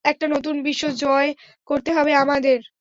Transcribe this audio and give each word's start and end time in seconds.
একটা 0.05 0.25
নতুন 0.27 0.55
বিশ্ব 0.63 0.83
জোয় 0.97 1.29
করতে 1.67 1.89
হবে 1.93 2.11
আমাদের। 2.23 2.57